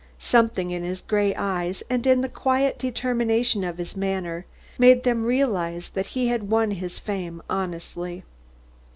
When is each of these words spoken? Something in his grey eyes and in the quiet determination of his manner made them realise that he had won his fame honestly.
Something 0.17 0.71
in 0.71 0.83
his 0.83 0.99
grey 0.99 1.35
eyes 1.35 1.83
and 1.87 2.07
in 2.07 2.21
the 2.21 2.27
quiet 2.27 2.79
determination 2.79 3.63
of 3.63 3.77
his 3.77 3.95
manner 3.95 4.47
made 4.79 5.03
them 5.03 5.25
realise 5.25 5.89
that 5.89 6.07
he 6.17 6.27
had 6.29 6.49
won 6.49 6.71
his 6.71 6.97
fame 6.97 7.39
honestly. 7.51 8.23